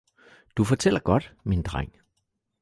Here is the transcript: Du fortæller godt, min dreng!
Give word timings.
Du 0.55 0.63
fortæller 0.63 0.99
godt, 0.99 1.33
min 1.43 1.61
dreng! 1.61 1.95